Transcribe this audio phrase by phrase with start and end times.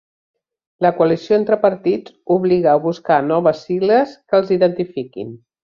[0.85, 5.41] La coalició entre partits obliga a buscar noves sigles que els identifiquin